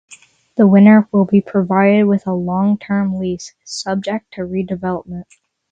The 0.57 0.65
winner 0.65 1.07
will 1.11 1.25
be 1.25 1.41
provided 1.41 2.05
with 2.05 2.25
a 2.25 2.33
long-term 2.33 3.19
lease, 3.19 3.53
subject 3.65 4.33
to 4.33 4.41
redevelopment. 4.41 5.25